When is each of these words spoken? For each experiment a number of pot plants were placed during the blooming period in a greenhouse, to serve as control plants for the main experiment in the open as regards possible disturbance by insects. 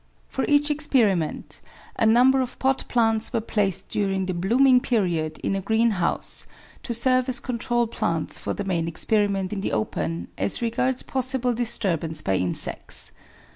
For 0.27 0.43
each 0.47 0.71
experiment 0.71 1.61
a 1.95 2.07
number 2.07 2.41
of 2.41 2.57
pot 2.57 2.85
plants 2.87 3.31
were 3.31 3.39
placed 3.39 3.89
during 3.89 4.25
the 4.25 4.33
blooming 4.33 4.79
period 4.81 5.37
in 5.43 5.55
a 5.55 5.61
greenhouse, 5.61 6.47
to 6.81 6.91
serve 6.91 7.29
as 7.29 7.39
control 7.39 7.85
plants 7.85 8.39
for 8.39 8.55
the 8.55 8.63
main 8.63 8.87
experiment 8.87 9.53
in 9.53 9.61
the 9.61 9.71
open 9.73 10.29
as 10.39 10.59
regards 10.59 11.03
possible 11.03 11.53
disturbance 11.53 12.23
by 12.23 12.37
insects. 12.37 13.11